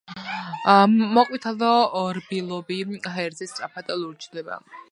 [1.17, 1.69] მოყვითალო
[2.19, 4.59] რბილობი ჰაერზე სწრაფად ლურჯდება.